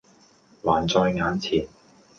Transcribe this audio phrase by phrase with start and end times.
[0.63, 1.67] 還在眼前。